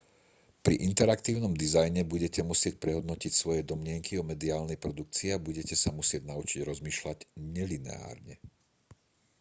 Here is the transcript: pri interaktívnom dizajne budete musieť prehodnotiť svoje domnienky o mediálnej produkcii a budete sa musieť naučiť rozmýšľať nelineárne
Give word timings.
pri 0.65 0.75
interaktívnom 0.89 1.53
dizajne 1.63 2.01
budete 2.13 2.41
musieť 2.51 2.73
prehodnotiť 2.83 3.29
svoje 3.35 3.61
domnienky 3.71 4.13
o 4.17 4.25
mediálnej 4.31 4.73
produkcii 4.85 5.29
a 5.37 5.37
budete 5.47 5.75
sa 5.81 5.89
musieť 5.99 6.21
naučiť 6.31 6.59
rozmýšľať 6.71 7.17
nelineárne 7.57 8.35